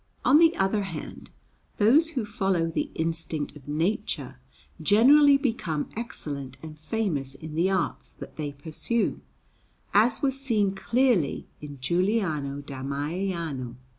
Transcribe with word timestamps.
On 0.25 0.39
the 0.39 0.55
other 0.57 0.81
hand, 0.81 1.29
those 1.77 2.13
who 2.17 2.25
follow 2.25 2.71
the 2.71 2.89
instinct 2.95 3.55
of 3.55 3.67
nature 3.67 4.39
generally 4.81 5.37
become 5.37 5.91
excellent 5.95 6.57
and 6.63 6.75
famous 6.79 7.35
in 7.35 7.53
the 7.53 7.69
arts 7.69 8.11
that 8.13 8.35
they 8.35 8.51
pursue; 8.51 9.21
as 9.93 10.19
was 10.23 10.39
seen 10.41 10.73
clearly 10.73 11.45
in 11.61 11.77
Giuliano 11.79 12.61
da 12.61 12.81
Maiano. 12.81 13.75